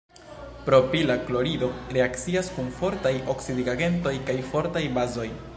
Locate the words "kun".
2.57-2.73